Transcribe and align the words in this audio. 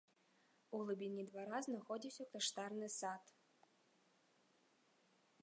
У 0.77 0.77
глыбіні 0.83 1.25
двара 1.27 1.59
знаходзіўся 1.67 2.23
кляштарны 2.31 2.91
сад. 2.95 3.31